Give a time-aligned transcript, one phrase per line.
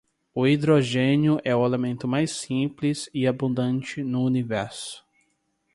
[0.33, 5.05] O hidrogénio é o elemento mais simples e abundante no universo.